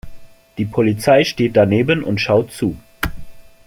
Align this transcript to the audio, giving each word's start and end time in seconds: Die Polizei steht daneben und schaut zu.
Die 0.57 0.65
Polizei 0.65 1.23
steht 1.23 1.55
daneben 1.55 2.03
und 2.03 2.19
schaut 2.19 2.51
zu. 2.51 2.75